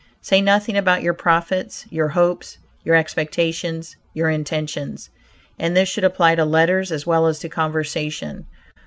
[0.19, 5.11] Say nothing about your profits, your hopes, your expectations, your intentions.
[5.59, 8.47] And this should apply to letters as well as to conversation.